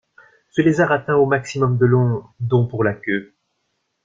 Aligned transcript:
Ce 0.49 0.63
lézard 0.63 0.91
atteint 0.91 1.13
au 1.17 1.27
maximum 1.27 1.77
de 1.77 1.85
long, 1.85 2.23
dont 2.39 2.65
pour 2.65 2.83
la 2.83 2.95
queue. 2.95 3.35